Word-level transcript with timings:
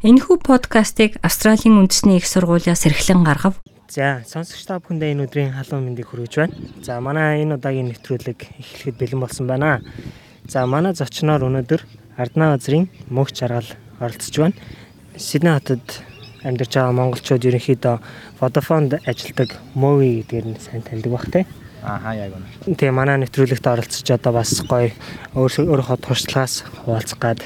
Энэхүү 0.00 0.40
подкастыг 0.40 1.20
Австралийн 1.20 1.76
үндэсний 1.76 2.16
их 2.16 2.24
сургуулиас 2.24 2.88
эрхлэн 2.88 3.20
гаргав. 3.20 3.60
За 3.92 4.24
сонсогч 4.24 4.64
та 4.64 4.80
бүхэндээ 4.80 5.12
энэ 5.12 5.28
өдрийн 5.28 5.52
халуун 5.52 5.92
мэндийг 5.92 6.08
хүргэж 6.08 6.40
байна. 6.40 6.56
За 6.80 6.96
манай 7.04 7.44
энэ 7.44 7.60
удаагийн 7.60 7.92
нэвтрүүлэг 7.92 8.48
эхлэхэд 8.64 8.96
бэлэн 8.96 9.20
болсон 9.20 9.44
байна. 9.44 9.84
За 10.48 10.64
манай 10.64 10.96
зочноор 10.96 11.44
өнөөдөр 11.44 11.84
Арднаа 12.16 12.56
газрын 12.56 12.88
мөнх 13.12 13.36
чаргал 13.36 13.68
оролцож 14.00 14.32
байна. 14.40 14.56
Сидней 15.20 15.52
хотод 15.52 15.84
амьдарч 16.48 16.80
байгаа 16.80 16.96
монголчууд 16.96 17.44
ерөнхийдөө 17.44 18.00
Vodafone-д 18.40 19.04
ажилладаг 19.04 19.60
Movi 19.76 20.24
гэдгээр 20.24 20.46
нь 20.48 20.60
сайн 20.64 20.80
таньдаг 20.80 21.12
бах 21.12 21.28
те. 21.28 21.44
Ааха 21.84 22.16
яг 22.16 22.32
үнэ. 22.40 22.72
Тэгээ 22.72 22.96
манай 22.96 23.20
нэвтрүүлэгт 23.20 23.68
оролцож 23.68 24.08
одоо 24.08 24.32
бас 24.32 24.64
гоё 24.64 24.96
өөрийнхөө 25.36 26.00
туршлагаас 26.00 26.64
хуваалцах 26.88 27.20
гад 27.20 27.40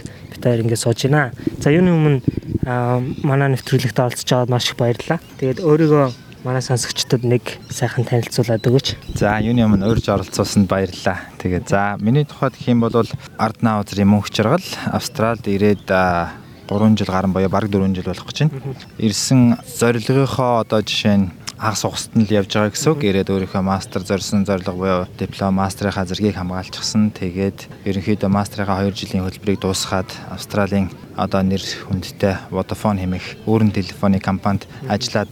хоёр 0.45 0.61
ингэ 0.61 0.77
сууж 0.77 1.09
байна. 1.09 1.33
За 1.59 1.73
юуны 1.73 1.91
өмнө 1.97 2.21
манай 2.65 3.49
нэвтрүүлэгт 3.53 3.99
оролцож 4.01 4.29
байгаад 4.29 4.53
маш 4.53 4.73
их 4.73 4.77
баярлалаа. 4.81 5.21
Тэгээд 5.41 5.61
өөрийгөө 5.61 6.07
манай 6.45 6.61
сонсогчдод 6.61 7.25
нэг 7.25 7.61
сайхан 7.73 8.05
танилцуулаад 8.05 8.65
өгөөч. 8.65 8.89
За 9.17 9.41
юуны 9.41 9.65
өмнө 9.65 9.89
урьж 9.89 10.09
оролцуулсанд 10.13 10.69
баярлалаа. 10.69 11.25
Тэгээ 11.41 11.63
за 11.65 11.97
миний 12.01 12.25
тухайд 12.29 12.57
гэх 12.57 12.69
юм 12.69 12.85
бол 12.85 13.05
Арднаа 13.41 13.81
узрын 13.81 14.09
мөнх 14.09 14.29
жаргал 14.29 14.65
Австралид 14.93 15.49
ирээд 15.49 15.89
3 15.89 16.97
жил 16.97 17.09
гарan 17.09 17.33
боёо 17.33 17.49
бараг 17.49 17.73
4 17.73 17.97
жил 17.97 18.09
болох 18.09 18.29
гэж 18.29 18.39
байна. 18.45 18.77
Ирсэн 19.01 19.57
зорилгынхоо 19.65 20.61
одоо 20.65 20.81
жишээ 20.85 21.17
нь 21.17 21.31
хагас 21.59 21.85
ухсад 21.85 22.13
нь 22.19 22.27
л 22.27 22.35
явж 22.35 22.51
байгаа 22.51 22.73
гэсэн 22.75 22.91
үг. 22.93 23.01
Ирээд 23.05 23.31
өөрийнхөө 23.31 23.63
мастер 23.63 24.03
зорьсон 24.03 24.45
зорилго 24.45 24.75
буюу 24.75 25.07
диплом 25.19 25.59
мастрынхаа 25.59 26.05
зэргийг 26.05 26.37
хамгаалчихсан. 26.37 27.15
Тэгээд 27.15 27.69
ерөнхийдөө 27.87 28.31
мастрынхаа 28.31 28.83
2 28.85 28.95
жилийн 28.95 29.25
хөтөлбөрийг 29.25 29.61
дуусгаад 29.63 30.11
Австралийн 30.35 30.91
одоо 31.17 31.43
нэр 31.43 31.63
хүндтэй 31.63 32.51
Vodafone 32.51 33.01
хэмээх 33.03 33.47
өөрийн 33.47 33.73
телефоны 33.73 34.19
компанид 34.19 34.67
ажиллаад 34.91 35.31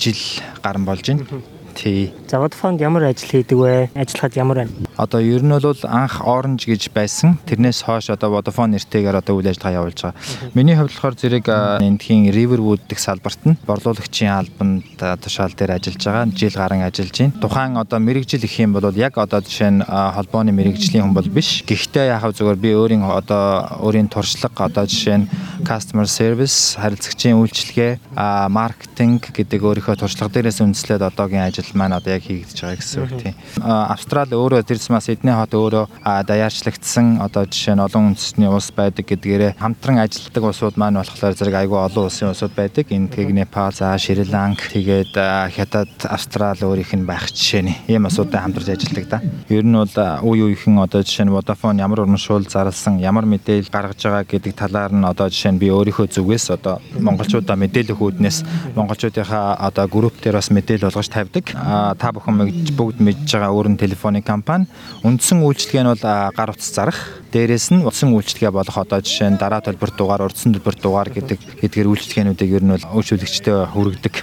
жил 0.00 0.20
гарan 0.64 0.84
болж 0.88 1.04
байна. 1.04 1.24
Тий. 1.76 2.08
За 2.28 2.38
Vodafone 2.38 2.80
ямар 2.82 3.04
ажил 3.04 3.30
хийдэг 3.30 3.58
вэ? 3.58 3.90
Ажиллахад 3.94 4.34
ямар 4.34 4.56
байна? 4.66 4.70
Одоо 4.96 5.20
ер 5.20 5.46
нь 5.46 5.54
бол 5.54 5.78
анх 5.86 6.26
Orange 6.26 6.66
гэж 6.66 6.90
байсан. 6.90 7.38
Тэрнээс 7.46 7.86
хойш 7.86 8.10
одоо 8.10 8.34
Vodafone 8.34 8.74
нэртэйгээр 8.74 9.22
одоо 9.22 9.38
үйл 9.38 9.46
ажиллагаа 9.46 9.78
явуулж 9.86 10.00
байгаа. 10.02 10.18
Миний 10.58 10.74
хувьд 10.74 10.90
болохоор 10.90 11.14
зэрэг 11.14 11.46
эндхийн 11.86 12.34
Riverwood 12.34 12.82
дэх 12.90 12.98
салбарт 12.98 13.38
нь 13.46 13.54
борлуулагчийн 13.62 14.42
албанд 14.42 14.82
тушаал 14.98 15.54
дээр 15.54 15.78
ажиллаж 15.78 16.02
байгаа. 16.02 16.26
Жил 16.34 16.50
гарan 16.58 16.82
ажиллаж 16.82 17.14
байна. 17.14 17.38
Тухайн 17.38 17.76
одоо 17.78 17.98
мэрэгжил 18.02 18.42
их 18.42 18.58
юм 18.58 18.74
бол 18.74 18.90
яг 18.90 19.14
одоо 19.22 19.38
жишээ 19.38 19.70
нь 19.70 19.86
холбооны 19.86 20.50
мэрэгжлийн 20.50 21.06
хүн 21.06 21.14
бол 21.14 21.30
биш. 21.30 21.62
Гэхдээ 21.62 22.10
яг 22.10 22.26
зүгээр 22.26 22.58
би 22.58 22.74
өөрийн 22.74 23.06
одоо 23.06 23.78
өөрийн 23.86 24.10
туршлага 24.10 24.66
одоо 24.66 24.82
жишээ 24.82 25.22
нь 25.22 25.30
customer 25.62 26.10
service, 26.10 26.74
харилцагчийн 26.74 27.38
үйлчилгээ, 27.38 28.18
маркетинг 28.50 29.30
гэдэг 29.30 29.62
өөрийнхөө 29.62 29.94
туршлага 29.94 30.34
дээрээс 30.34 30.58
үндэслээд 30.58 31.06
одоогийн 31.06 31.46
ажил 31.46 31.70
маань 31.74 31.94
одоо 31.94 32.15
яг 32.16 32.24
хийгдэж 32.24 32.58
байгаа 32.60 32.80
гэсэн 32.80 32.98
үг 33.04 33.12
тийм. 33.20 33.34
Австрали 33.60 34.34
өөрөө 34.36 34.64
тэр 34.64 34.76
Christmas 34.76 35.08
Эдний 35.10 35.34
хот 35.34 35.52
өөрөө 35.52 35.84
даяарчлагдсан 36.04 37.20
одоо 37.20 37.44
жишээ 37.44 37.74
нь 37.76 37.84
олон 37.84 38.12
үндэсний 38.12 38.48
улс 38.48 38.70
байдаг 38.70 39.04
гэдгээрээ 39.08 39.56
хамтран 39.58 39.98
ажилладаг 40.04 40.44
улсууд 40.44 40.76
маань 40.76 41.00
болохоор 41.00 41.34
зэрэг 41.34 41.56
айгүй 41.66 41.78
олон 41.80 42.06
улсын 42.06 42.30
улсууд 42.30 42.54
байдаг. 42.54 42.86
Энд 42.92 43.10
тэг 43.10 43.32
Непал, 43.32 43.72
за 43.72 43.96
Шри 43.98 44.24
Ланк, 44.24 44.60
тэгээд 44.72 45.16
Хятад, 45.56 45.90
Австрали 46.04 46.64
өөрийнх 46.64 46.94
нь 46.94 47.08
байх 47.08 47.32
жишээ 47.32 47.62
нь 47.64 47.74
ийм 47.88 48.06
улсуудтай 48.06 48.40
хамтарч 48.40 48.68
ажилладаг 48.70 49.06
да. 49.08 49.18
Ер 49.48 49.64
нь 49.64 49.74
бол 49.74 49.96
үе 50.22 50.52
үеийнхэн 50.52 50.78
одоо 50.78 51.02
жишээ 51.02 51.26
нь 51.26 51.34
Vodafone 51.34 51.80
ямар 51.80 52.04
урамшуул 52.04 52.46
зарласан, 52.46 53.00
ямар 53.00 53.26
мэдээлэл 53.26 53.72
гаргаж 53.72 54.00
байгаа 54.00 54.24
гэдэг 54.24 54.52
талаар 54.54 54.92
нь 54.92 55.04
одоо 55.04 55.28
жишээ 55.28 55.56
нь 55.56 55.60
би 55.60 55.72
өөрийнхөө 55.72 56.06
зүгээс 56.14 56.54
одоо 56.54 56.80
монголчуудаа 56.94 57.56
мэдээлэх 57.56 57.98
үүднээс 57.98 58.38
монголчуудынхаа 58.76 59.58
одоо 59.58 59.86
групп 59.88 60.20
дээр 60.22 60.38
бас 60.38 60.50
мэдээлэл 60.52 60.88
болгож 60.88 61.08
тавьдаг. 61.08 61.44
Та 62.06 62.14
бүхэн 62.14 62.38
бүгд 62.78 63.02
мэдж 63.02 63.34
байгаа 63.34 63.50
өөрийн 63.50 63.74
телефоны 63.82 64.22
компани 64.22 64.70
Үндсэн 65.02 65.42
үйлчлэгээ 65.42 65.82
нь 65.82 65.90
бол 65.90 66.06
гар 66.06 66.54
утас 66.54 66.70
зарах. 66.70 66.94
Дээрээс 67.34 67.74
нь 67.74 67.82
утсан 67.82 68.14
үйлчлэгээ 68.14 68.54
болох 68.54 68.78
одоо 68.78 69.02
жишээ 69.02 69.34
нь 69.34 69.40
дараа 69.42 69.58
төлбөр 69.58 69.90
дугаар, 69.90 70.22
урдсан 70.22 70.54
төлбөр 70.54 70.78
дугаар 70.78 71.10
гэдэг 71.10 71.66
эдгээр 71.66 71.90
үйлчлэгээнүүдийг 71.90 72.50
ер 72.54 72.62
нь 72.62 72.74
бол 72.78 72.86
үйлчлэгчтэй 72.94 73.74
хүргэдэг. 73.74 74.14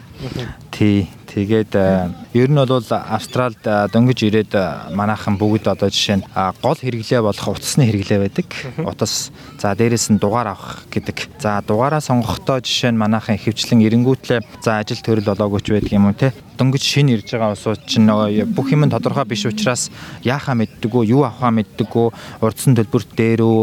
Тий. 0.71 1.11
Тэгээд 1.33 1.73
ер 2.37 2.49
нь 2.49 2.61
бол 2.61 2.85
Австралид 2.93 3.65
дөнгөж 3.65 4.19
ирээд 4.29 4.53
манайхан 4.93 5.41
бүгд 5.41 5.65
одоо 5.65 5.89
жишээ 5.89 6.21
нь 6.21 6.25
гол 6.61 6.77
хэрэглээ 6.77 7.25
болох 7.25 7.47
утасны 7.57 7.89
хэрэглээ 7.89 8.19
байдаг. 8.21 8.47
Утас 8.85 9.33
за 9.57 9.73
дээрэс 9.73 10.13
нь 10.13 10.21
дугаар 10.21 10.53
авах 10.53 10.85
гэдэг. 10.93 11.41
За 11.41 11.65
дугаараа 11.65 12.05
сонгохдоо 12.05 12.61
жишээ 12.61 12.93
нь 12.93 13.01
манайхан 13.01 13.41
хөвчлэн 13.41 13.81
эренгүүтлээ 13.81 14.45
за 14.61 14.77
ажил 14.77 15.01
төрөл 15.01 15.33
болоогүй 15.33 15.61
ч 15.65 15.73
байдаг 15.73 15.93
юм 15.97 16.05
уу 16.05 16.13
те 16.13 16.29
дөнгөж 16.57 16.83
шинэ 16.85 17.17
ирж 17.17 17.33
байгаа 17.33 17.53
улсууд 17.57 17.81
чинь 17.89 18.05
нөгөө 18.05 18.45
бүх 18.53 18.69
юм 18.73 18.85
тодорхой 18.89 19.25
биш 19.25 19.45
учраас 19.49 19.89
яахаа 20.21 20.53
мэддэггүй, 20.53 21.09
юу 21.09 21.25
авахаа 21.25 21.49
мэддэггүй, 21.49 22.07
урдсан 22.45 22.77
төлбөрт 22.77 23.09
дээр 23.17 23.41
үү, 23.41 23.61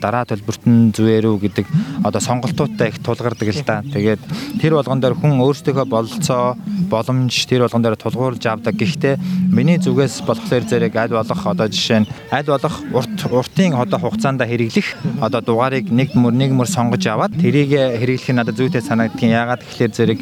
дараа 0.00 0.24
төлбөрт 0.24 0.64
нь 0.64 0.92
зүүэр 0.96 1.28
үү 1.28 1.36
гэдэг 1.44 1.66
одоо 2.08 2.20
сонголтуудтай 2.24 2.88
их 2.88 3.04
тулгардаг 3.04 3.48
л 3.52 3.62
да. 3.68 3.84
Тэгээд 3.84 4.22
тэр 4.64 4.80
болгон 4.80 5.00
дээр 5.04 5.16
хүн 5.20 5.44
өөрсдийнхөө 5.44 5.86
бололцоо, 5.92 6.56
боломж 7.02 7.34
тэр 7.50 7.66
болгон 7.66 7.82
дээр 7.82 7.98
тулгуурлаж 7.98 8.46
авдаг. 8.46 8.74
Гэхдээ 8.78 9.18
миний 9.50 9.78
зүгээс 9.82 10.22
болохоор 10.22 10.64
зэрэг 10.64 10.94
аль 10.94 11.10
болох 11.10 11.42
одоо 11.42 11.66
жишээ 11.66 12.06
нь 12.06 12.08
аль 12.30 12.46
болох 12.46 12.76
урт 12.94 13.18
уртын 13.26 13.74
одоо 13.74 13.98
хугацаанд 13.98 14.46
хэрэглэх 14.46 15.20
одоо 15.20 15.42
дугаарыг 15.42 15.90
нэг 15.90 16.14
мөр 16.14 16.32
нэг 16.32 16.54
мөр 16.54 16.70
сонгож 16.70 17.02
аваад 17.10 17.34
тэрийг 17.34 17.74
хэрэглэх 17.74 18.30
нь 18.30 18.38
надад 18.38 18.56
зүйтэй 18.56 18.82
санагдгийн. 18.82 19.34
Яагаад 19.34 19.62
тэгэхээр 19.66 19.92
зэрэг 19.92 20.20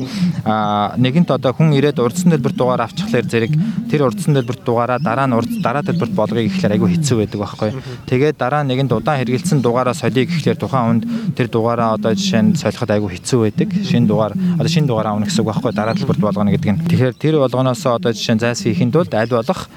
нэгэнт 0.97 1.31
одоо 1.31 1.53
хүн 1.53 1.77
ирээд 1.77 2.01
урдсан 2.01 2.33
төлбөрт 2.33 2.57
дугаар 2.57 2.89
авчихлаар 2.89 3.27
зэрэг 3.29 3.53
тэр 3.93 4.09
урдсан 4.09 4.35
төлбөрт 4.35 4.65
дугаараа 4.65 4.99
дараа 4.99 5.27
нь 5.29 5.37
урд 5.37 5.53
дараа 5.61 5.85
төлбөрт 5.85 6.15
болгоё 6.17 6.49
гэхлээр 6.49 6.75
айгүй 6.81 6.91
хэцүү 6.97 7.17
байдаг 7.21 7.41
байхгүй. 7.41 7.71
Тэгээд 8.09 8.37
дараа 8.41 8.63
нэгэнд 8.65 8.93
удаан 8.97 9.21
хэрэгэлсэн 9.21 9.61
дугаараа 9.61 9.95
солиё 9.95 10.25
гэхлээр 10.25 10.59
тухайн 10.59 10.87
хүнд 10.89 11.05
тэр 11.37 11.49
дугаараа 11.53 11.95
одоо 11.99 12.15
жишээ 12.15 12.43
нь 12.43 12.57
солиход 12.57 12.91
айгүй 12.91 13.11
хэцүү 13.19 13.39
байдаг. 13.45 13.69
Шинэ 13.85 14.07
дугаар 14.07 14.33
одоо 14.33 14.71
шинэ 14.71 14.89
дугаараа 14.89 15.13
авах 15.19 15.29
гэсэн 15.29 15.43
үг 15.43 15.51
байхгүй 15.51 15.73
дараа 15.75 15.95
төлбөрт 15.95 16.21
болгоно 16.21 16.51
гэдэг 16.55 16.70
нь. 16.73 16.83
Тэгэхээр 16.87 17.15
тэр 17.15 17.35
болгоноос 17.43 17.83
одоо 17.87 18.13
жишээ 18.13 18.35
нь 18.37 18.43
зайлс 18.43 18.63
хийхэд 18.65 18.93
тулд 18.93 19.13
аль 19.15 19.31
болох 19.31 19.69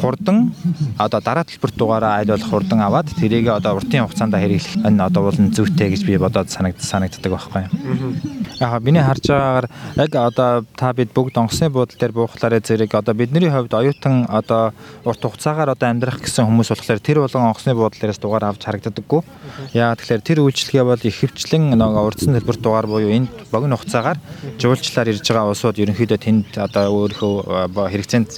хурдан 0.00 0.52
одоо 0.98 1.20
дараа 1.20 1.44
төлбөрт 1.44 1.76
дугаараа 1.76 2.20
аль 2.20 2.30
болох 2.30 2.50
хурдан 2.50 2.80
аваад 2.80 3.08
тэрийг 3.14 3.48
одоо 3.48 3.76
уртын 3.76 4.04
хугацаанд 4.04 4.34
хэрэглэх 4.34 4.86
нь 4.86 5.00
одоо 5.00 5.22
бол 5.30 5.36
зүйтэй 5.36 5.90
гэж 5.90 6.02
би 6.06 6.18
бодоод 6.18 6.50
санагддаг 6.50 6.84
санагддаг 6.84 7.32
байхгүй. 7.32 7.64
Яг 8.60 8.82
миний 8.82 9.02
харж 9.02 9.24
байгаагаар 9.30 9.66
яг 9.96 10.12
одоо 10.14 10.64
та 10.76 10.92
бид 10.92 11.12
бүгд 11.14 11.38
онгоцны 11.38 11.70
буудлын 11.70 11.98
дээр 11.98 12.12
буухлаарэ 12.12 12.60
зэрэг 12.60 12.94
одоо 12.94 13.14
бидний 13.14 13.50
хувьд 13.50 13.72
оюутан 13.74 14.26
одоо 14.28 14.72
урт 15.04 15.22
хугацаагаар 15.22 15.74
одоо 15.74 15.88
амьдрах 15.88 16.20
гэсэн 16.20 16.46
хүмүүс 16.46 16.70
болохоор 16.70 17.00
тэр 17.00 17.18
болгон 17.24 17.50
онгоцны 17.50 17.74
буудлаас 17.74 18.18
дугаар 18.20 18.44
авч 18.52 18.62
харагддаггүй. 18.64 19.22
Яа 19.74 19.96
тэгэхээр 19.96 20.22
тэр 20.22 20.38
үйлчлэгээ 20.44 20.84
бол 20.84 21.02
их 21.02 21.16
хөвчлэн 21.24 21.72
нөгөө 21.72 22.04
урдсан 22.04 22.36
төлбөр 22.36 22.58
дугаар 22.60 22.86
буюу 22.86 23.10
энэ 23.10 23.28
богино 23.50 23.76
хугацаагаар 23.80 24.18
жуулчлаар 24.60 25.08
ирж 25.08 25.24
байгаа 25.24 25.48
улсууд 25.70 25.78
ерөнхийдөө 25.78 26.18
тэнд 26.18 26.50
одоо 26.58 27.06
өөрийнхөө 27.06 27.70
хэрэгцээнд 27.70 28.30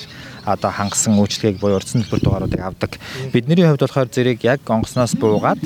одоо 0.44 0.70
хангасан 0.70 1.16
үйлчлэгийг 1.16 1.62
буюу 1.62 1.78
урдсан 1.78 2.03
төлбөр 2.03 2.20
дугааруудыг 2.20 2.60
авдаг. 2.60 2.98
Бидний 3.32 3.65
хувьд 3.65 3.81
болохоор 3.81 4.10
зэрэг 4.10 4.43
яг 4.44 4.60
онгоцноос 4.66 5.15
буугаад 5.16 5.62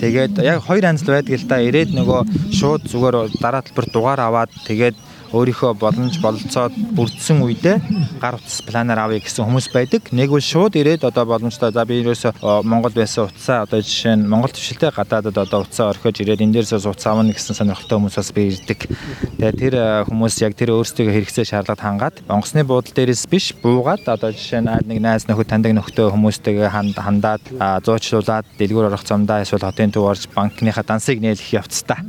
тэгээд 0.00 0.40
яг 0.40 0.62
хоёр 0.64 0.84
анзал 0.86 1.20
байдаг 1.20 1.36
л 1.36 1.48
да. 1.50 1.58
Ирээд 1.60 1.90
нөгөө 1.92 2.54
шууд 2.54 2.86
зүгээр 2.86 3.34
дараа 3.42 3.62
төлбөр 3.66 3.86
дугаар 3.90 4.20
аваад 4.24 4.50
тэгээд 4.64 4.96
өөрийнхөө 5.30 5.72
боломж 5.78 6.18
бололцоод 6.18 6.74
бүрдсэн 6.96 7.38
үедээ 7.44 7.76
гар 8.18 8.34
утас 8.34 8.58
планаар 8.66 9.06
авъя 9.06 9.22
гэсэн 9.22 9.46
хүмүүс 9.46 9.70
байдаг. 9.70 10.10
Нэг 10.10 10.34
бол 10.34 10.42
шууд 10.42 10.74
ирээд 10.74 11.06
одоо 11.06 11.24
боломжтой 11.24 11.70
за 11.70 11.84
би 11.86 12.02
ерөөсө 12.02 12.34
Монгол 12.66 12.90
байсан 12.90 13.30
утсаа 13.30 13.62
одоо 13.62 13.78
жишээ 13.78 14.18
нь 14.18 14.26
Монгол 14.26 14.50
төвшөлтэй 14.50 14.90
гадаадад 14.90 15.38
одоо 15.38 15.62
утсаа 15.62 15.94
орхиж 15.94 16.26
ирээд 16.26 16.42
энэ 16.42 16.58
дээрээс 16.58 16.82
утас 16.82 17.06
авна 17.06 17.30
гэсэн 17.30 17.54
сонирхолтой 17.54 17.96
хүмүүс 18.02 18.18
бас 18.18 18.30
би 18.34 18.42
ирдэг. 18.50 18.80
Тэгээ 19.38 19.54
тэр 19.54 19.74
хүмүүс 20.10 20.34
яг 20.42 20.58
тэр 20.58 20.74
өөрсдөө 20.74 21.14
хэрэгцээ 21.14 21.46
шаардлагад 21.46 21.84
хангаад 21.86 22.16
онгоцны 22.26 22.66
буудлын 22.66 22.96
дээрээс 22.98 23.24
биш 23.30 23.54
буугаад 23.62 24.02
одоо 24.10 24.34
жишээ 24.34 24.66
нь 24.66 24.70
нэг 24.90 24.98
найз 24.98 25.30
нөхөд 25.30 25.46
таньдаг 25.46 25.78
нөхдөд 25.78 26.10
хүмүүстэйгээ 26.10 26.70
хандаад 26.98 27.42
зуучлуулад 27.86 28.46
дэлгүүр 28.58 28.90
орох 28.90 29.06
замдаа 29.06 29.46
эсвэл 29.46 29.62
хотын 29.62 29.94
төв 29.94 30.10
орж 30.10 30.26
банкныхаа 30.34 30.82
дансыг 30.82 31.22
нээлэх 31.22 31.54
явцдаа. 31.54 32.02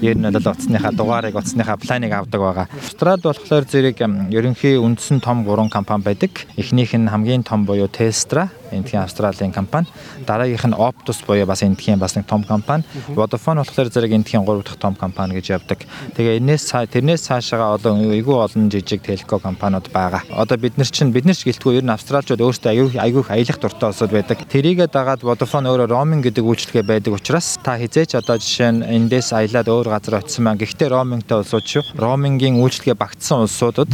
Ер 0.00 0.14
нь 0.14 0.30
бол 0.30 0.38
утасныхаа 0.38 0.92
дугаарыг 0.94 1.34
утасныхаа 1.34 1.76
планыг 1.76 2.12
авдаг 2.12 2.40
байгаа. 2.40 2.67
Австралид 2.68 3.24
болохоор 3.24 3.64
зэрэг 3.64 3.96
ерөнхий 4.28 4.76
үндсэн 4.76 5.24
том 5.24 5.40
3 5.48 5.72
компани 5.72 6.04
байдаг. 6.04 6.44
Эхнийх 6.56 6.92
нь 6.92 7.08
хамгийн 7.08 7.40
том 7.42 7.64
буюу 7.64 7.88
Telstra, 7.88 8.52
Эндхийн 8.72 9.02
Австралийн 9.02 9.52
компани. 9.52 9.86
Дараагийнх 10.26 10.66
нь 10.66 10.76
Optus 10.76 11.24
буюу 11.26 11.46
бас 11.46 11.62
эндхийн 11.62 11.98
бас 11.98 12.16
нэг 12.16 12.26
том 12.26 12.44
компани. 12.44 12.84
Vodafone 13.14 13.64
болохоор 13.64 13.88
зэрэг 13.88 14.12
эндхийн 14.12 14.44
3 14.44 14.62
дахь 14.62 14.78
том 14.78 14.94
компани 14.94 15.34
гэж 15.34 15.58
явдаг. 15.58 15.84
Тэгээ 16.16 16.38
энэс 16.38 16.72
тэрнээс 16.72 17.28
цаашаа 17.28 17.74
одоо 17.74 17.96
айгүй 17.96 18.36
олон 18.36 18.70
жижиг 18.70 19.02
телко 19.02 19.38
компаниуд 19.38 19.88
байгаа. 19.92 20.22
Одоо 20.30 20.56
бид 20.58 20.78
нар 20.78 20.86
чинь 20.86 21.12
бид 21.12 21.24
нар 21.24 21.36
ч 21.36 21.48
гэлтгүй 21.48 21.80
ер 21.80 21.84
нь 21.84 21.94
австралчууд 21.94 22.40
өөрсдөө 22.40 22.70
айгүй 22.70 22.98
айгүй 23.00 23.24
аялах 23.28 23.58
дуртай 23.58 23.88
улсууд 23.90 24.12
байдаг. 24.12 24.38
Тэрийгээ 24.48 24.88
дагаад 24.92 25.22
Vodafone 25.22 25.68
өөрөө 25.68 25.88
roaming 25.88 26.22
гэдэг 26.22 26.44
үйлчилгээ 26.44 26.84
байдаг 26.84 27.14
учраас 27.16 27.58
та 27.62 27.78
хизээч 27.78 28.14
одоо 28.18 28.38
жишээ 28.38 28.70
нь 28.72 28.82
эндээс 28.84 29.32
аялаад 29.32 29.68
өөр 29.68 29.88
газар 29.92 30.20
очисон 30.20 30.44
маань 30.44 30.60
гэхдээ 30.60 30.88
roamingтай 30.92 31.38
улсууд 31.40 31.66
шүү. 31.66 31.84
Roaming-ийн 31.98 32.60
үйлчилгээ 32.60 32.96
багтсан 32.96 33.44
улсуудад 33.44 33.90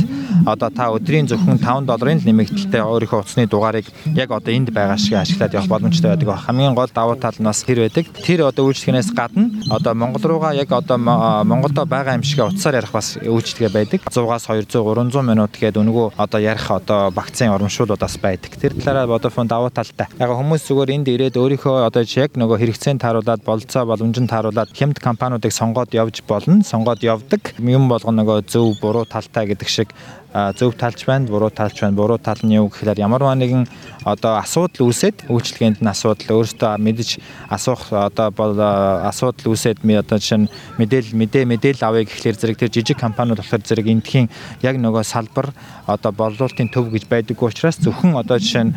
одоо 0.47 0.71
та 0.71 0.91
өдрийн 0.93 1.29
зөвхөн 1.29 1.59
5 1.63 1.89
долларын 1.89 2.21
нэмэгдэлтэй 2.25 2.83
өөрийнхөө 2.83 3.21
утасны 3.21 3.47
дугаарыг 3.47 3.87
яг 4.15 4.31
одоо 4.31 4.53
энд 4.65 4.73
байгаа 4.73 4.97
шиг 4.97 5.15
ашиглаад 5.15 5.55
явах 5.55 5.69
боломжтой 5.69 6.17
байдаг. 6.17 6.41
Хамгийн 6.41 6.75
гол 6.75 6.89
давуу 6.89 7.17
тал 7.17 7.37
нь 7.39 7.45
бас 7.45 7.63
тэр 7.63 7.85
байдаг. 7.85 8.09
Тэр 8.25 8.49
одоо 8.49 8.65
үйлчлэгнээс 8.67 9.13
гадна 9.13 9.53
одоо 9.71 9.95
Монгол 9.95 10.25
руугаа 10.25 10.55
яг 10.57 10.73
одоо 10.73 10.99
Монголдо 10.99 11.85
байгаа 11.85 12.17
юм 12.17 12.25
шиг 12.25 12.41
утсаар 12.41 12.81
ярих 12.81 12.93
бас 12.93 13.17
үйлчлэгээ 13.21 13.71
байдаг. 13.71 14.01
100-аас 14.11 14.49
200 14.49 14.83
300 14.83 15.23
минут 15.23 15.53
гээд 15.55 15.77
өнгөө 15.77 16.17
одоо 16.17 16.41
ярих 16.41 16.71
одоо 16.71 17.11
багцын 17.13 17.53
урамшуулууд 17.53 18.01
бас 18.01 18.17
байдаг. 18.19 18.51
Тэр 18.57 18.73
талаараа 18.75 19.07
Vodafone 19.07 19.49
давуу 19.49 19.71
талтай. 19.71 20.09
Яг 20.19 20.31
хүмүүс 20.33 20.65
зүгээр 20.65 20.95
энд 20.97 21.09
ирээд 21.09 21.37
өөрийнхөө 21.37 21.87
одоо 21.87 22.03
яг 22.03 22.35
нөгөө 22.35 22.59
хэрэгцээнд 22.59 23.03
тааруулаад 23.05 23.45
болцоо 23.45 23.85
боломжинд 23.85 24.31
тааруулаад 24.31 24.73
хямд 24.73 24.99
компаниудыг 24.99 25.53
сонгоод 25.53 25.93
явж 25.95 26.25
болно. 26.27 26.65
Сонгоод 26.65 27.05
явдаг. 27.05 27.55
Юм 27.59 27.89
болгоно 27.89 28.25
нөгөө 28.25 28.49
зөв 28.49 28.81
буруу 28.81 29.05
талтай 29.05 29.47
гэдэг 29.47 29.69
шиг 29.69 29.89
зөв 30.35 30.75
талч 30.75 31.07
байна, 31.07 31.27
буруу 31.31 31.51
талч 31.51 31.81
байна. 31.81 31.95
Буруу 31.95 32.19
тал 32.19 32.43
нь 32.43 32.59
юу 32.59 32.67
гэхээр 32.67 32.99
ямар 32.99 33.23
нэгэн 33.23 33.71
одоо 34.05 34.37
асуудал 34.43 34.91
үүсээд 34.91 35.31
үйлчлэгээнд 35.31 35.79
нь 35.81 35.89
асуудал 35.89 36.43
өөрөөсөө 36.43 36.77
мэдж 36.83 37.23
асуух 37.49 37.95
одоо 37.95 38.29
бол 38.35 38.59
асуудал 38.59 39.55
үүсээд 39.55 39.87
ми 39.87 39.95
одоо 39.95 40.19
жишээ 40.19 40.45
нь 40.45 40.51
мэдээл 40.77 41.15
мэдээ 41.15 41.45
мэдээлэл 41.47 41.87
авъя 41.87 42.05
гэхлээр 42.05 42.37
зэрэг 42.37 42.59
тэр 42.59 42.75
жижиг 42.75 42.99
компаниуд 42.99 43.39
болохоор 43.39 43.63
зэрэг 43.63 43.87
эндхийн 43.89 44.29
яг 44.61 44.77
нөгөө 44.77 45.05
салбар 45.07 45.55
одоо 45.87 46.13
боловлуулалтын 46.13 46.69
төв 46.69 46.91
гэж 46.91 47.07
байдаг 47.09 47.39
учраас 47.39 47.79
зөвхөн 47.81 48.19
одоо 48.19 48.37
жишээ 48.43 48.65
нь 48.69 48.75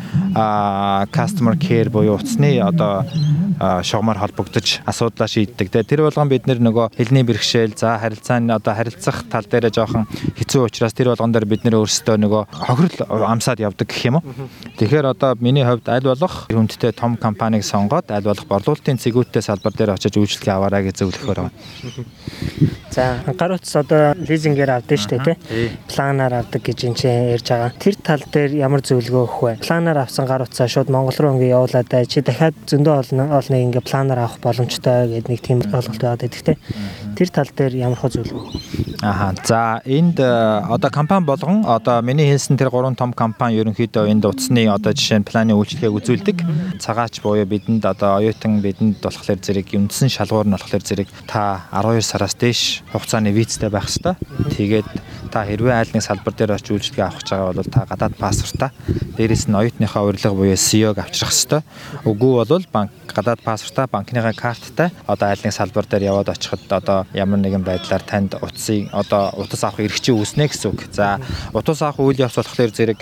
customer 1.12 1.58
care 1.60 1.90
буюу 1.90 2.16
утасны 2.16 2.62
одоо 2.62 3.04
шугамар 3.58 4.18
холбогдож 4.18 4.80
асуудлаа 4.86 5.28
шийддэг. 5.28 5.70
Тэр 5.70 6.06
болгон 6.06 6.30
бид 6.30 6.46
нөгөө 6.46 6.94
хэлний 6.94 7.24
бэрхшээл 7.26 7.74
за 7.74 7.98
харилцааны 7.98 8.54
одоо 8.54 8.74
харилцах 8.74 9.26
тал 9.26 9.44
дээр 9.44 9.70
жоохон 9.74 10.06
хэцүү 10.38 10.62
учраас 10.70 10.94
тэр 10.94 11.10
болгон 11.10 11.32
дээр 11.34 11.46
бид 11.46 11.66
нэр 11.66 11.82
өөрсдөө 11.82 12.16
нөгөө 12.22 12.42
хохирол 12.54 13.26
амсаад 13.26 13.60
явдаг 13.60 13.90
гэх 13.90 14.06
юм 14.06 14.22
уу. 14.22 14.48
Тэгэхээр 14.78 15.10
одоо 15.10 15.34
миний 15.40 15.66
хувьд 15.66 15.88
аль 15.90 16.06
болох 16.06 16.46
хүндтэй 16.48 16.92
том 16.94 17.16
компанийг 17.16 17.66
сонгоод 17.66 18.10
аль 18.10 18.26
болох 18.26 18.46
борлуулалтын 18.46 18.98
цэгүүттэй 19.02 19.42
салбар 19.42 19.74
дээр 19.74 19.98
очиж 19.98 20.14
үйлчлэгээ 20.14 20.54
аваарай 20.54 20.86
гэж 20.86 21.02
зөвлөхөөр 21.02 21.38
байна. 21.42 21.54
За 22.90 23.20
гар 23.26 23.52
утас 23.52 23.76
одоо 23.76 24.14
лизингээр 24.16 24.70
авдаг 24.72 24.98
шүү 24.98 25.10
дээ 25.20 25.24
тий. 25.24 25.36
Планаар 25.92 26.40
авдаг 26.40 26.62
гэж 26.64 26.78
энэ 26.88 26.96
чинь 26.96 27.28
ярьж 27.36 27.48
байгаа. 27.52 27.72
Тэр 27.76 27.94
тал 28.00 28.22
дээр 28.32 28.52
ямар 28.56 28.80
зөвлөгөө 28.80 29.22
өгөх 29.28 29.40
вэ? 29.44 29.52
Планаар 29.60 30.08
авсан 30.08 30.24
гар 30.24 30.42
утсаа 30.48 30.68
шууд 30.68 30.88
Монгол 30.88 31.18
руу 31.20 31.36
ингээ 31.36 31.52
явуулаад. 31.52 31.92
Чи 32.08 32.24
дахиад 32.24 32.56
зөндөө 32.64 32.94
олон 32.96 33.28
олныг 33.28 33.62
ингээ 33.68 33.84
планаар 33.84 34.24
авах 34.24 34.40
боломжтой 34.40 35.20
гэдэг 35.20 35.28
нэг 35.28 35.40
тийм 35.44 35.58
ойлголт 35.68 36.00
байдаг 36.00 36.32
тий. 36.32 36.56
Тэр 37.18 37.32
тал 37.34 37.50
дээр 37.50 37.74
ямар 37.74 37.98
хөө 37.98 38.14
зөвлөгөө 38.14 38.42
өгөх? 38.46 39.02
Аха. 39.02 39.34
За 39.42 39.82
энд 39.82 40.22
э, 40.22 40.62
одоо 40.70 40.90
компани 40.90 41.26
болгон 41.26 41.66
одоо 41.66 41.98
миний 42.00 42.30
хэлсэн 42.30 42.54
тэр 42.54 42.70
гурван 42.70 42.94
том 42.94 43.10
компани 43.12 43.58
ерөнхийдөө 43.58 44.06
энд 44.06 44.22
утасны 44.22 44.70
одоо 44.70 44.94
жишээ 44.94 45.18
нь 45.18 45.26
планы 45.26 45.58
үйлчлэгийг 45.58 45.98
үзүүлдэг. 45.98 46.36
Цагаач 46.78 47.18
буюу 47.18 47.42
бидэнд 47.42 47.82
одоо 47.82 48.22
оюутан 48.22 48.62
бидэнд 48.62 49.02
болохоор 49.02 49.42
зэрэг 49.42 49.66
үндсэн 49.74 50.14
шалгуур 50.14 50.46
нь 50.46 50.54
болохоор 50.54 50.86
зэрэг 50.86 51.10
та 51.26 51.66
12 51.74 52.06
сараас 52.06 52.38
дээш 52.38 52.86
хугацааны 52.94 53.34
визтэй 53.34 53.66
байх 53.66 53.90
хэвээр. 53.90 54.14
Тэгээд 54.54 54.86
та 55.28 55.44
хэрвээ 55.44 55.76
аль 55.76 55.92
нэг 55.92 56.02
салбар 56.02 56.34
дээр 56.34 56.56
очиж 56.56 56.72
үйлчлэгээ 56.72 57.06
авах 57.06 57.20
гэж 57.22 57.28
байгаа 57.30 57.52
бол 57.52 57.70
та 57.70 57.80
гадаад 57.86 58.14
паспортаа 58.16 58.70
дээрээс 59.16 59.44
нь 59.48 59.58
оюутныхаа 59.58 60.02
урилга 60.08 60.32
буюу 60.34 60.56
CEO-г 60.56 60.98
авчрах 60.98 61.32
хэвээр. 61.32 61.64
Үгүй 62.08 62.32
бол 62.48 62.66
банк 62.72 62.92
гадаад 63.06 63.40
паспортаа 63.44 63.86
банкныхаа 63.86 64.32
карттай 64.32 64.88
одоо 65.06 65.28
аль 65.28 65.42
нэг 65.44 65.52
салбар 65.52 65.86
дээр 65.86 66.08
яваад 66.10 66.32
очиход 66.32 66.64
одоо 66.68 67.06
ямар 67.12 67.38
нэгэн 67.38 67.62
байдлаар 67.62 68.02
танд 68.02 68.36
утсыг 68.40 68.88
одоо 68.92 69.32
утас 69.36 69.64
авах 69.64 69.84
эрхчээ 69.84 70.14
үүснэ 70.16 70.48
гэсэн 70.48 70.70
үг. 70.72 70.88
За 70.92 71.20
утас 71.52 71.82
авах 71.82 72.00
үйл 72.00 72.22
явц 72.24 72.36
болохоор 72.36 72.72
зэрэг 72.72 73.00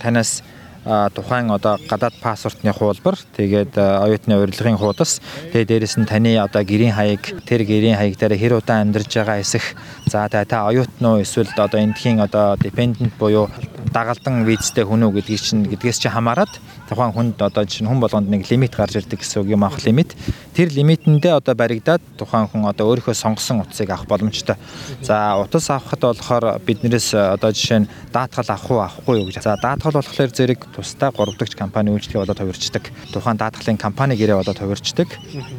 танаас 0.00 0.42
тухайн 0.84 1.50
одоо 1.50 1.78
гадаад 1.88 2.14
паспортны 2.22 2.72
хуулбар 2.72 3.16
тэгээд 3.36 3.76
оюутны 3.78 4.38
урилгын 4.38 4.78
хуудас. 4.78 5.20
Тэгээд 5.52 5.68
дээрэс 5.68 5.96
нь 5.98 6.06
таны 6.06 6.38
одоо 6.38 6.62
гэрийн 6.62 6.94
хаяг 6.94 7.22
тэр 7.44 7.64
гэрийн 7.64 7.96
хаяг 7.98 8.16
дээр 8.16 8.38
хэр 8.38 8.58
удаан 8.58 8.88
амьдарч 8.88 9.10
байгаа 9.14 9.40
эсэх. 9.40 9.74
За 10.06 10.28
та 10.28 10.44
оюутан 10.66 11.06
уу 11.06 11.20
эсвэл 11.20 11.50
одоо 11.56 11.80
эндхийн 11.80 12.20
одоо 12.20 12.56
dependent 12.56 13.12
буюу 13.18 13.50
дагалдан 13.92 14.44
визтэй 14.44 14.84
хүн 14.84 15.06
үү 15.06 15.22
гэдгийг 15.22 15.42
чинь 15.42 15.64
гэдгээс 15.70 15.98
чинь 16.02 16.14
хамаарат 16.14 16.50
тухайн 16.88 17.12
хүнд 17.12 17.36
одоо 17.42 17.64
чинь 17.68 17.86
хүн 17.86 18.00
болгонд 18.00 18.32
нэг 18.32 18.48
лимит 18.50 18.72
гарч 18.72 18.96
ирдэг 18.96 19.20
гэсэн 19.20 19.44
үг 19.44 19.52
юм 19.52 19.64
авах 19.64 19.84
лимит. 19.84 20.16
Тэр 20.56 20.72
лимитэндээ 20.72 21.36
одоо 21.36 21.54
баригдаад 21.54 22.00
тухайн 22.16 22.48
хүн 22.48 22.64
одоо 22.64 22.88
өөрийнхөө 22.88 23.12
сонгосон 23.12 23.60
утсыг 23.60 23.92
авах 23.92 24.08
боломжтой. 24.08 24.56
За 25.04 25.36
утас 25.36 25.68
авахд 25.68 26.00
болохоор 26.00 26.58
биднээс 26.64 27.12
одоо 27.14 27.52
жишээ 27.52 27.84
нь 27.84 27.88
даатгал 28.08 28.48
авах 28.48 28.70
уу 28.70 28.80
авахгүй 28.80 29.20
юу 29.20 29.26
гэж. 29.28 29.44
За 29.44 29.60
даатгал 29.60 30.00
болохоор 30.00 30.32
зэрэг 30.32 30.64
тусдаа 30.72 31.12
3 31.12 31.36
дахь 31.36 31.54
компани 31.54 31.92
үйлчлэгээ 31.92 32.24
болоод 32.24 32.40
хувирчдаг. 32.40 32.84
Тухайн 33.12 33.36
даатгалын 33.36 33.76
компани 33.76 34.16
гэрээ 34.16 34.40
болоод 34.40 34.58
хувирчдаг. 34.58 35.08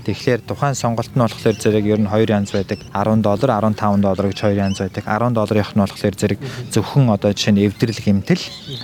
Тэгэхээр 0.10 0.42
тухайн 0.50 0.74
сонголт 0.74 1.14
нь 1.14 1.22
болохоор 1.22 1.58
зэрэг 1.62 1.86
ер 1.86 2.02
нь 2.02 2.10
хоёр 2.10 2.30
янз 2.34 2.52
байдаг. 2.52 2.82
10 2.90 3.22
доллар, 3.22 3.54
15 3.62 4.02
доллар 4.02 4.28
гэж 4.34 4.40
хоёр 4.42 4.58
янз 4.58 4.82
байдаг. 4.82 5.06
10 5.06 5.38
долларынх 5.38 5.72
нь 5.78 5.84
болохоор 5.86 6.16
зэрэг 6.18 6.40
зөвхөн 6.74 7.14
одоо 7.14 7.32
жишээ 7.38 7.54
нь 7.54 7.64
эвдрэл 7.70 8.02
хэмтэл 8.10 8.42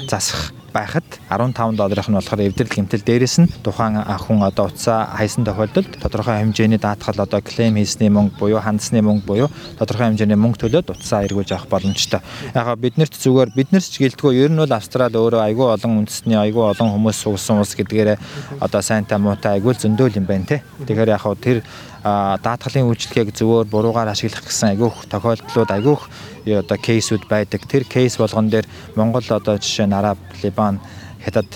засах 0.07 0.53
байхад 0.75 1.07
15 1.31 1.79
долларынх 1.79 2.09
нь 2.11 2.17
болохоор 2.19 2.41
эвдрэл 2.51 2.75
гэмтэл 2.75 3.07
дээрэс 3.07 3.35
нь 3.39 3.51
тухайн 3.63 3.95
хүн 4.03 4.43
одоо 4.43 4.67
утсаа 4.67 5.07
хайсан 5.15 5.47
тохиолдолд 5.47 5.87
тодорхой 6.03 6.43
хэмжээний 6.43 6.77
даатгал 6.77 7.23
одоо 7.23 7.39
клейм 7.39 7.79
хийсний 7.79 8.11
мөнгө 8.11 8.35
буюу 8.35 8.59
хандсны 8.59 8.99
мөнгө 8.99 9.23
буюу 9.23 9.49
тодорхой 9.79 10.11
хэмжээний 10.11 10.35
мөнгө 10.35 10.67
төлөөд 10.67 10.91
утсаа 10.91 11.23
эргүүлж 11.23 11.55
авах 11.55 11.71
боломжтой. 11.71 12.19
Яг 12.51 12.67
биднэрт 12.75 13.15
зүгээр 13.15 13.55
биднэрч 13.55 13.93
гэлтгөө 14.03 14.31
ер 14.35 14.51
нь 14.51 14.59
бол 14.59 14.75
Австрали 14.75 15.15
өөрөө 15.15 15.41
айгүй 15.47 15.67
олон 15.71 16.03
үндэсний 16.03 16.35
айгүй 16.35 16.63
олон 16.75 16.91
хүмүүс 16.91 17.23
суусан 17.23 17.63
улс 17.63 17.71
гэдгээр 17.79 18.19
одоо 18.59 18.81
сайнтай 18.83 19.15
муутай 19.15 19.55
айгүй 19.55 19.79
зөндөөл 19.79 20.19
юм 20.19 20.27
байна 20.27 20.59
те. 20.59 20.63
Тэгэхээр 20.83 21.15
яг 21.15 21.23
тэр 21.39 21.63
даатгалын 22.05 22.85
үйлчлэгийг 22.85 23.33
зөвөр 23.33 23.65
буруугаар 23.65 24.11
ашиглах 24.13 24.45
гэсэн 24.45 24.77
айгүйх 24.77 25.09
тохиолдлууд 25.09 25.71
айгүйх 25.73 26.03
одоо 26.53 26.77
кейсүүд 26.77 27.25
байдаг. 27.29 27.65
Тэр 27.65 27.83
кейс 27.89 28.17
болгон 28.17 28.49
дээр 28.49 28.69
Монгол 28.95 29.25
одоо 29.29 29.57
жишээ 29.57 29.89
нь 29.89 29.97
Араб, 29.97 30.17
Либан, 30.43 30.79
Хятад, 31.25 31.49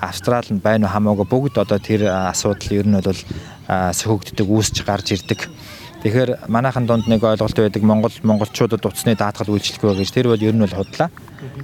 Австрали 0.00 0.54
нь 0.54 0.62
байна 0.62 0.86
уу 0.86 0.92
хамаагүй 0.92 1.26
бүгд 1.26 1.58
одоо 1.58 1.78
тэр 1.78 2.06
асуудал 2.06 2.70
ер 2.70 2.86
нь 2.86 3.00
бол 3.00 3.20
сөхөгддөг, 3.66 4.46
үүсч 4.46 4.84
гарч 4.86 5.16
ирдэг. 5.16 5.50
Тэгэхээр 6.06 6.46
манайхан 6.46 6.86
донд 6.86 7.08
нэг 7.08 7.24
ойлголт 7.24 7.56
байдаг 7.56 7.82
Монгол 7.82 8.14
монголчуудад 8.22 8.84
утасны 8.84 9.16
даатгал 9.16 9.56
үйлчлэхгүй 9.56 9.96
гэж 9.98 10.10
тэр 10.14 10.30
бол 10.30 10.38
ер 10.38 10.54
нь 10.54 10.62
бол 10.62 10.76
худлаа. 10.78 11.10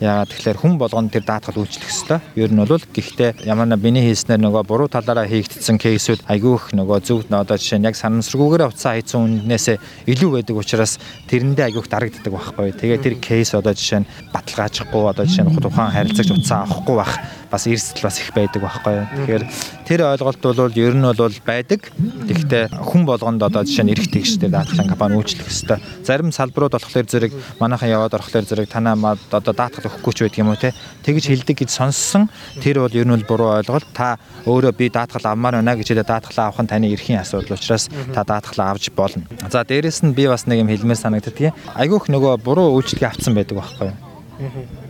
Яагаад 0.00 0.30
тэгэхээр 0.30 0.58
хүн 0.60 0.74
болгоно 0.78 1.08
тэр 1.08 1.24
даатгал 1.24 1.62
үйлчлэх 1.62 1.88
ёстой. 1.88 2.18
Ер 2.36 2.52
нь 2.52 2.60
бол 2.60 2.78
гэхдээ 2.78 3.46
ямар 3.48 3.68
нэг 3.68 3.80
миний 3.80 4.04
хийснээр 4.08 4.40
нөгөө 4.42 4.64
буруу 4.68 4.88
талаараа 4.88 5.26
хийгдсэн 5.26 5.78
кейсүүд 5.80 6.26
айгүйх 6.28 6.76
нөгөө 6.76 6.98
зөв 7.02 7.24
одоо 7.28 7.56
жишээ 7.56 7.78
нь 7.80 7.88
яг 7.88 7.96
санамсаргүйгээр 7.96 8.68
уцаа 8.68 8.96
хийцэн 8.98 9.46
үннээсээ 9.46 9.76
илүү 10.12 10.30
байдаг 10.42 10.56
учраас 10.56 10.98
тэрэндээ 11.28 11.66
айгүйх 11.72 11.88
дарагддаг 11.88 12.32
байхгүй. 12.32 12.72
Тэгээ 12.76 12.98
тэр 13.00 13.14
кейс 13.22 13.54
одоо 13.54 13.72
жишээ 13.72 14.04
нь 14.04 14.10
баталгаажихгүй 14.34 15.02
одоо 15.08 15.24
жишээ 15.24 15.44
нь 15.48 15.56
тухайн 15.56 15.94
харилцагч 15.94 16.30
уцаа 16.32 16.66
авахгүй 16.68 16.96
байх 16.96 17.14
бас 17.52 17.66
эрсдэл 17.68 18.08
бас 18.08 18.16
их 18.18 18.32
байдаг 18.32 18.64
байхгүй. 18.64 18.96
Тэгэхээр 19.12 19.44
тэр 19.84 20.00
ойлголт 20.08 20.40
бол 20.40 20.72
ер 20.72 20.94
нь 20.96 21.04
бол 21.04 21.36
байдаг. 21.44 21.80
Тэгэхдээ 22.28 22.64
хүн 22.80 23.04
болгонд 23.04 23.44
одоо 23.44 23.62
жишээ 23.62 23.84
нь 23.84 23.92
эрх 23.92 24.08
тэгштэй 24.08 24.48
даатгалын 24.48 24.88
компани 24.88 25.20
үйлчлэх 25.20 25.52
ёстой. 25.52 25.78
Зарим 26.00 26.32
салбарууд 26.32 26.72
болохоор 26.72 27.06
зэрэг 27.06 27.32
манайхан 27.60 27.92
яваад 27.92 28.16
орохлоор 28.16 28.48
зэрэг 28.48 28.72
танаа 28.72 28.96
одоо 29.28 29.52
даатгал 29.62 29.86
өгөхгүй 29.86 30.12
ч 30.12 30.18
байдаг 30.26 30.42
юм 30.42 30.50
уу 30.50 30.58
те. 30.58 30.74
Тэгж 31.06 31.30
хэлдэг 31.30 31.56
гэж 31.62 31.70
сонссон. 31.70 32.26
Тэр 32.58 32.82
бол 32.82 32.90
ер 32.90 33.06
нь 33.06 33.22
буруу 33.22 33.54
ойлголт. 33.62 33.86
Та 33.94 34.18
өөрөө 34.50 34.74
би 34.74 34.90
даатгал 34.90 35.30
авмаар 35.30 35.62
байна 35.62 35.78
гэж 35.78 35.94
хэлээ 35.94 36.10
даатгалаа 36.10 36.50
авах 36.50 36.62
нь 36.66 36.70
таны 36.70 36.90
эрхийн 36.90 37.22
асуудал 37.22 37.54
учраас 37.54 37.86
та 38.10 38.26
даатгалаа 38.26 38.74
авч 38.74 38.90
болно. 38.90 39.22
За 39.46 39.62
дээрэс 39.62 40.02
нь 40.02 40.14
би 40.18 40.26
бас 40.26 40.50
нэг 40.50 40.66
юм 40.66 40.68
хэлмээр 40.68 40.98
санагддаг. 40.98 41.54
Айгүйх 41.78 42.10
нөгөө 42.10 42.42
буруу 42.42 42.74
үйлчлэгээ 42.74 43.10
авцсан 43.14 43.38
байдаг 43.38 43.62
байхгүй 43.62 43.94
юу? 43.94 44.81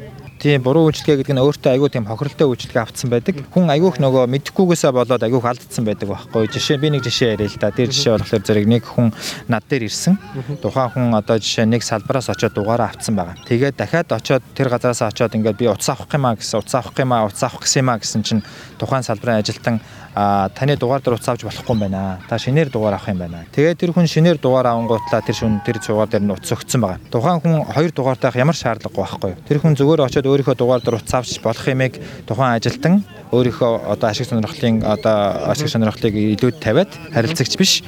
Тийм 0.43 0.59
буруу 0.59 0.91
үйлчлэгээ 0.91 1.23
гэдэг 1.23 1.35
нь 1.39 1.43
өөртөө 1.47 1.71
айгүй 1.71 1.91
тийм 1.95 2.03
хохиролтой 2.11 2.51
үйлчлэгээ 2.51 2.83
авцсан 2.83 3.15
байдаг. 3.15 3.47
Хүн 3.55 3.71
айгүйх 3.71 4.03
нөгөө 4.03 4.27
мэдхгүйгээсээ 4.27 4.91
болоод 4.91 5.23
айгүйх 5.23 5.47
алдсан 5.47 5.87
байдаг 5.87 6.11
байхгүй. 6.11 6.51
Жишээ 6.51 6.83
би 6.83 6.91
нэг 6.91 7.07
жишээ 7.07 7.39
яриа 7.39 7.47
л 7.47 7.63
да. 7.63 7.71
Тэр 7.71 7.95
жишээ 7.95 8.19
болохоор 8.19 8.43
зэрэг 8.43 8.67
нэг 8.67 8.83
хүн 8.83 9.15
над 9.47 9.63
дээр 9.71 9.87
ирсэн. 9.87 10.19
Тухайн 10.59 10.91
хүн 10.91 11.15
одоо 11.15 11.39
жишээ 11.39 11.71
нэг 11.71 11.87
салбараас 11.87 12.27
очиод 12.27 12.59
дугаараа 12.59 12.91
авцсан 12.91 13.15
байгаа. 13.15 13.39
Тэгээд 13.47 13.79
дахиад 13.79 14.11
очиод 14.11 14.43
тэр 14.59 14.67
газараас 14.67 15.07
очиод 15.07 15.31
ингээд 15.31 15.63
би 15.63 15.71
утас 15.71 15.95
авах 15.95 16.11
юм 16.11 16.27
аа 16.27 16.35
гэсэн 16.35 16.59
утас 16.59 16.75
авах 16.75 16.99
юм 16.99 17.15
аа 17.15 17.31
утас 17.31 17.47
авах 17.47 17.63
гэсэн 17.63 17.87
юм 17.87 17.91
аа 17.95 18.03
гэсэн 18.03 18.27
чинь 18.27 18.43
тухайн 18.83 19.07
салбарын 19.07 19.47
ажилтан 19.47 19.79
таны 20.13 20.77
дугаар 20.77 21.01
дээр 21.01 21.17
утас 21.17 21.29
авч 21.29 21.47
болохгүй 21.47 21.73
юм 21.73 21.81
байна. 21.81 22.19
Та 22.29 22.37
шинээр 22.37 22.69
дугаар 22.69 22.99
авах 22.99 23.09
юм 23.09 23.19
байна. 23.19 23.47
Тэгээд 23.55 23.79
тэр 23.79 23.93
хүн 23.97 24.07
шинээр 24.11 24.37
дугаар 24.37 24.67
авангуутлаа 24.75 25.23
тэр 25.25 25.37
шүн 25.39 25.65
тэр 25.65 25.81
дугаар 25.81 26.09
дээр 26.09 26.23
нь 26.27 26.35
утас 26.35 26.53
өгсөн 26.53 26.81
байгаа. 26.85 27.01
Тухайн 27.09 27.41
хүн 27.41 27.65
хоёр 27.65 27.93
дугаартай 27.97 28.33
ямар 28.37 28.53
шаардлагагүй 28.53 29.01
байхгүй. 29.01 29.33
Тэр 29.49 29.59
хүн 29.65 29.73
зүгээр 29.73 30.05
очиод 30.05 30.27
өөрийнхөө 30.33 30.57
дугаар 30.57 30.81
дээр 30.81 30.99
утас 30.99 31.15
авч 31.15 31.39
болох 31.45 31.69
юмыг 31.69 32.01
тухайн 32.27 32.57
ажилтан 32.57 33.05
өөрийнхөө 33.33 33.89
одоо 33.89 34.09
ашиг 34.13 34.29
сонирхлын 34.29 34.85
одоо 34.85 35.49
ашиг 35.49 35.69
сонирхлыг 35.73 36.13
илүүд 36.13 36.61
тавиад 36.61 36.93
харилцагч 37.13 37.57
биш. 37.57 37.81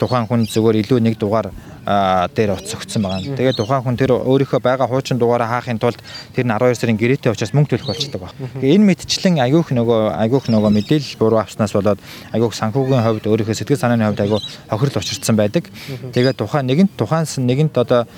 Тухайн 0.00 0.24
хүн 0.24 0.48
зүгээр 0.48 0.80
илүү 0.80 1.00
нэг 1.04 1.20
дугаар 1.20 1.52
дээр 1.86 2.56
утас 2.56 2.72
өгсөн 2.74 3.04
байгаа. 3.04 3.36
Тэгээд 3.36 3.60
тухайн 3.60 3.84
хүн 3.84 4.00
тэр 4.00 4.16
өөрийнхөө 4.16 4.58
байгаа 4.58 4.88
хуучин 4.88 5.20
дугаараа 5.20 5.60
хаахын 5.60 5.78
тулд 5.78 6.00
тэр 6.32 6.48
нь 6.48 6.50
12 6.50 6.80
сарын 6.80 6.96
гэрээтэй 6.96 7.30
учраас 7.30 7.52
мөнгө 7.52 7.76
төлөх 7.76 7.92
болчихдог 7.92 8.20
баг. 8.24 8.32
Энэ 8.58 8.88
мэдчлэн 8.88 9.38
агиух 9.38 9.70
нөгөө 9.70 10.16
агиух 10.16 10.48
нөгөө 10.48 10.70
мэдээлэл 10.80 11.20
буруу 11.20 11.44
авснаас 11.44 11.76
болоод 11.76 12.00
агиух 12.32 12.56
санхүүгийн 12.56 13.04
хувьд 13.06 13.28
өөрийнхөө 13.30 13.54
сэтгэл 13.54 13.78
санааны 13.78 14.08
хувьд 14.08 14.24
агиу 14.24 14.40
хохирол 14.66 14.98
учирсан 14.98 15.36
байдаг. 15.36 15.70
Тэгээд 16.10 16.40
тухайн 16.40 16.66
нэгэнт 16.66 16.98
тухайнс 16.98 17.38
нэгэнт 17.38 17.76
одоо 17.78 18.08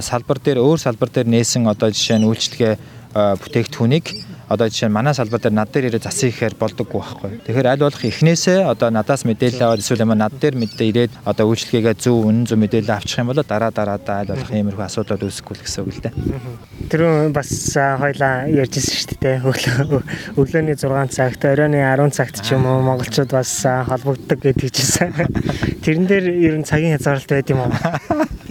салбар 0.00 0.38
дээр 0.40 0.64
өөр 0.64 0.80
салбар 0.80 1.12
дээр 1.12 1.28
нээсэн 1.28 1.68
одоо 1.68 1.92
жишээ 1.92 2.16
нь 2.16 2.28
үйлчлэгээ 2.30 3.01
бүтээгдэхүүнийг 3.14 4.06
одоо 4.52 4.68
жишээ 4.68 4.88
нь 4.88 4.96
манай 4.96 5.14
салбар 5.16 5.40
дээр 5.40 5.56
над 5.56 5.72
дээр 5.72 5.88
ирээд 5.88 6.04
засах 6.04 6.28
ихээр 6.28 6.54
болдоггүй 6.60 7.00
байхгүй. 7.00 7.30
Тэгэхээр 7.48 7.70
аль 7.72 7.84
болох 7.88 8.04
эхнээсээ 8.04 8.68
одоо 8.68 8.88
надаас 8.92 9.24
мэдээлэл 9.24 9.64
аваад 9.64 9.80
эсвэл 9.80 10.04
юм 10.04 10.12
над 10.12 10.36
дээр 10.36 10.56
мэдээ 10.60 10.88
ирээд 10.92 11.12
одоо 11.24 11.44
үйлчлэгээгээ 11.48 11.96
зөв 11.96 12.28
үнэн 12.28 12.44
зөв 12.44 12.60
мэдээлэл 12.60 12.92
авчих 12.92 13.24
юм 13.24 13.32
бол 13.32 13.40
дараа 13.40 13.72
дараадаа 13.72 14.16
аль 14.20 14.32
болох 14.36 14.52
иймэрхүү 14.52 14.84
асуудлууд 14.84 15.24
үүсэхгүй 15.24 15.54
л 15.56 15.64
гэсэн 15.64 15.80
үг 15.88 15.92
л 15.96 16.04
дээ. 16.04 16.14
Тэр 16.92 17.02
бас 17.32 17.50
хоёлаа 17.72 18.34
ярьжсэн 18.52 18.92
шүү 18.92 19.16
дээ. 19.24 19.36
Өглөөний 20.36 20.76
6 20.76 21.16
цагт, 21.16 21.40
оройн 21.48 21.72
10 21.72 22.12
цагт 22.12 22.44
ч 22.44 22.52
юм 22.52 22.68
уу 22.68 22.84
монголчууд 22.84 23.32
бас 23.32 23.64
холбогддог 23.64 24.36
гэдэг 24.36 24.68
чийсэн. 24.68 25.16
Тэрэн 25.80 26.04
дээр 26.04 26.26
ер 26.28 26.54
нь 26.60 26.68
цагийн 26.68 27.00
хязгаарлалт 27.00 27.32
байд 27.32 27.48
юм 27.48 27.64
уу? 27.64 27.72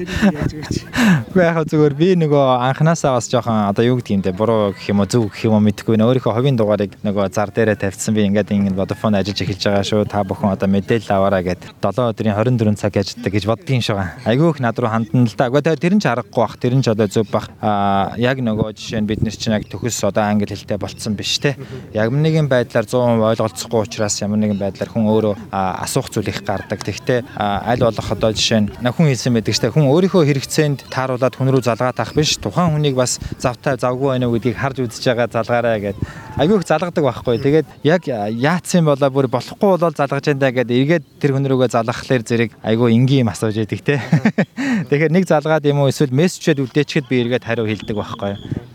Гэхдээ 0.02 1.46
яг 1.46 1.58
зүгээр 1.70 1.96
би 1.96 2.10
нөгөө 2.18 2.46
анханасаа 2.72 3.18
бас 3.18 3.30
жоохон 3.30 3.70
одоо 3.70 3.84
юу 3.86 3.98
гэдэг 4.02 4.16
юм 4.18 4.24
те 4.26 4.32
буруу 4.34 4.74
гэх 4.74 4.90
юм 4.90 5.02
уу 5.02 5.10
зөв 5.10 5.30
гэх 5.30 5.46
юм 5.46 5.54
уу 5.58 5.64
мэдэхгүй 5.66 5.98
нэ 5.98 6.06
өөрийнхөө 6.10 6.34
ховийн 6.34 6.58
дугаарыг 6.58 6.98
нөгөө 7.06 7.30
зар 7.30 7.54
дээрээ 7.54 7.78
тавьчихсан 7.78 8.16
би 8.18 8.26
ингээд 8.26 8.50
ингэ 8.52 8.74
Vodafone 8.74 9.22
ажиллаж 9.22 9.42
эхэлж 9.46 9.62
байгаа 9.62 9.86
шүү 9.86 10.10
та 10.10 10.26
бүхэн 10.26 10.54
одоо 10.58 10.70
мэдээлэл 10.70 11.14
аваарай 11.14 11.44
гэд 11.46 11.62
7 11.86 12.10
өдрийн 12.10 12.34
24 12.34 12.82
цаг 12.82 12.98
ажилладаг 12.98 13.32
гэж 13.32 13.46
боддгийн 13.46 13.84
шүү. 13.86 14.00
Айгүйх 14.26 14.58
над 14.62 14.80
руу 14.82 14.90
хандна 14.90 15.28
л 15.30 15.36
да. 15.38 15.50
Гэхдээ 15.54 15.78
тэр 15.78 15.94
нь 15.98 16.02
ч 16.02 16.06
аргагүй 16.10 16.42
бах 16.42 16.58
тэр 16.58 16.74
нь 16.74 16.82
ч 16.82 16.90
одоо 16.90 17.08
зөв 17.08 17.30
бах 17.30 17.50
а 17.62 18.14
яг 18.18 18.42
нөгөө 18.42 18.74
жишээ 18.74 19.02
нь 19.06 19.10
бид 19.10 19.22
нар 19.22 19.36
чинь 19.36 19.54
яг 19.54 19.70
төгс 19.70 20.02
одоо 20.08 20.26
англи 20.26 20.50
хэлтэй 20.50 20.82
болцсон 20.82 21.14
биш 21.14 21.38
те. 21.38 21.56
Яг 21.94 22.10
нэгэн 22.10 22.50
байдлаар 22.50 22.86
100% 22.90 23.22
ойлголцохгүй 23.22 23.82
учраас 23.86 24.18
ямар 24.26 24.40
нэгэн 24.42 24.58
байдлаар 24.58 24.90
хүн 24.90 25.06
өөрөө 25.06 25.36
асуух 25.54 26.10
зүйл 26.10 26.32
их 26.32 26.42
гардаг. 26.42 26.82
Тэгвэл 26.82 27.24
аль 27.38 27.84
болох 27.86 28.10
одоо 28.12 28.32
жишээ 28.34 28.60
нь 28.66 28.70
хүн 28.82 29.08
хэлсэн 29.12 29.34
байдаг 29.36 29.56
штэ 29.56 29.72
хүн 29.72 29.91
өөрийнхөө 29.92 30.24
хэрэгцээнд 30.24 30.80
тааруулаад 30.88 31.36
хүн 31.36 31.52
рүү 31.52 31.64
залгаад 31.68 32.00
авах 32.00 32.16
биш 32.16 32.40
тухайн 32.40 32.72
хүнийг 32.72 32.96
бас 32.96 33.20
завтай 33.36 33.76
завгүй 33.76 34.16
байна 34.16 34.32
уу 34.32 34.40
гэдгийг 34.40 34.56
харж 34.56 34.78
үзэж 34.88 35.04
байгаа 35.12 35.28
залгаарай 35.28 35.80
гэд 35.84 35.98
айгүй 36.40 36.56
их 36.58 36.66
залгадаг 36.66 37.04
байхгүй. 37.04 37.36
Тэгээд 37.44 37.68
яг 37.84 38.08
яатсан 38.08 38.88
болоо 38.88 39.12
бүр 39.12 39.28
болохгүй 39.28 39.70
болол 39.76 39.92
залгаж 39.92 40.32
энэ 40.32 40.52
гэд 40.56 40.72
эргээд 40.72 41.04
тэр 41.20 41.36
хүн 41.36 41.46
рүүгээ 41.52 41.76
залгахлаар 41.76 42.24
зэрэг 42.24 42.52
айгүй 42.64 42.96
энгийн 42.96 43.28
юм 43.28 43.34
асууж 43.36 43.60
яадаг 43.60 43.82
те. 43.84 44.00
Тэгэхээр 44.90 45.12
нэг 45.12 45.28
залгаад 45.28 45.68
юм 45.68 45.84
уу 45.84 45.92
эсвэл 45.92 46.16
мессежэд 46.16 46.64
үлдээчихэд 46.64 47.12
би 47.12 47.28
эргээд 47.28 47.44
хариу 47.44 47.68
хэлдэг 47.68 47.96
байхгүй 48.00 48.71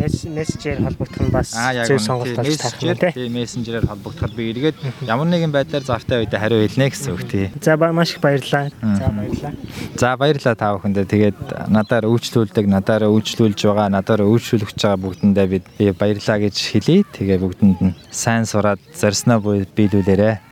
мессежээр 0.00 0.80
холбогдох 0.82 1.22
нь 1.28 1.32
бас 1.34 1.52
зөв 1.52 2.00
сонголт 2.00 2.36
болж 2.36 2.56
таарах 2.56 3.14
тийм 3.14 3.32
мессенжерээр 3.36 3.86
холбогдоход 3.86 4.34
би 4.34 4.50
эргээд 4.50 4.76
ямар 5.04 5.28
нэгэн 5.28 5.52
байдлаар 5.52 5.84
завтай 5.84 6.24
үедээ 6.24 6.40
хариу 6.40 6.64
хэлнэ 6.64 6.88
гэсэн 6.88 7.12
үг 7.14 7.24
тий. 7.28 7.46
За 7.60 7.76
маш 7.76 8.16
их 8.16 8.20
баярлалаа. 8.20 8.70
За 8.80 9.08
баярлалаа. 9.12 9.54
За 9.96 10.16
баярлалаа 10.16 10.56
та 10.56 10.74
бүхэндээ. 10.74 11.04
Тэгээд 11.04 11.38
надаар 11.68 12.04
үйлчлүүлдэг, 12.08 12.66
надаар 12.66 13.08
үйлчлүүлж 13.12 13.60
байгаа, 13.66 13.88
надаар 13.92 14.24
үйлчлүүлж 14.24 14.78
байгаа 14.80 15.00
бүгдэндээ 15.04 15.46
бид 15.52 15.64
баярлалаа 16.00 16.38
гэж 16.40 16.56
хэлье. 16.56 17.04
Тэгээ 17.12 17.38
бүгдэнд 17.44 17.78
нь 17.84 17.94
сайн 18.10 18.46
сураад 18.48 18.80
зорсноо 18.96 19.40
биелүүлээрэ. 19.76 20.50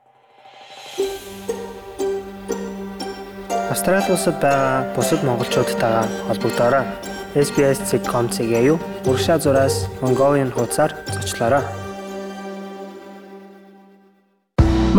Австрали 3.71 4.13
улсад 4.13 4.41
байгаа 4.41 4.93
бусад 4.97 5.21
монголчуудтайгаа 5.25 6.05
холбогдоорой. 6.29 7.18
SBS.com.cg 7.47 8.53
юу 8.71 8.79
урагшаа 9.07 9.39
зураас 9.39 9.75
Mongolian 10.03 10.51
хуудасаар 10.51 10.91
зочлоорой. 11.15 11.63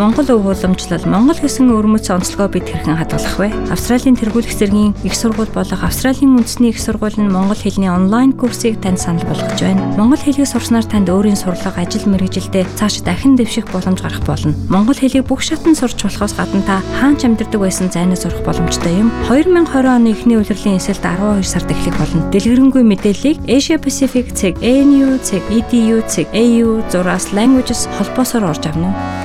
Монгол 0.00 0.32
өв 0.32 0.48
уламжлал 0.48 1.04
Монгол 1.04 1.36
гэсэн 1.36 1.68
өрмөц 1.76 2.08
онцлогоо 2.08 2.48
бид 2.48 2.64
хэрхэн 2.64 2.96
хадгалах 2.96 3.36
вэ? 3.36 3.52
Австралийн 3.68 4.16
тэргуулах 4.16 4.48
зэргийн 4.48 4.96
их 5.04 5.12
сургууль 5.12 5.52
болох 5.52 5.84
Австралийн 5.84 6.40
үндэсний 6.40 6.72
их 6.72 6.80
сургууль 6.80 7.20
нь 7.20 7.28
монгол 7.28 7.60
хэлний 7.60 7.92
онлайн 7.92 8.32
курсыг 8.32 8.80
танд 8.80 8.96
санал 8.96 9.28
болгож 9.28 9.60
байна. 9.60 9.84
Монгол 10.00 10.16
хэлийг 10.16 10.48
сурснаар 10.48 10.88
танд 10.88 11.12
өөрийн 11.12 11.36
сурлага, 11.36 11.84
ажил 11.84 12.08
мэргэжилдээ 12.08 12.80
цааш 12.80 13.04
дахин 13.04 13.36
дэвших 13.36 13.68
боломж 13.68 14.00
гарах 14.00 14.24
болно. 14.24 14.56
Монгол 14.72 14.96
хэлийг 14.96 15.28
бүх 15.28 15.44
шатнд 15.44 15.76
сурч 15.76 16.00
болохоос 16.00 16.32
гадна 16.32 16.64
та 16.64 16.80
хаанч 16.96 17.28
амьдардаг 17.28 17.60
байсан 17.60 17.92
зайнаас 17.92 18.24
сурах 18.24 18.40
боломжтой 18.40 19.04
юм. 19.04 19.12
2020 19.28 19.84
оны 19.84 20.16
эхний 20.16 20.40
улирлын 20.40 20.80
эсэлд 20.80 21.04
12 21.04 21.44
сард 21.44 21.68
эхлэх 21.68 22.00
болно. 22.00 22.24
Дэлгэрэнгүй 22.32 22.88
мэдээллийг 22.88 23.36
Asia 23.44 23.76
Pacific 23.76 24.32
цэг, 24.32 24.56
ANU 24.64 25.20
цэг, 25.20 25.44
EDU 25.52 26.00
цэг, 26.08 26.24
AU 26.32 26.80
зураас 26.88 27.36
Languages 27.36 27.84
холбоосоор 28.00 28.48
орж 28.48 28.64
авна 28.64 28.96
уу? 28.96 29.19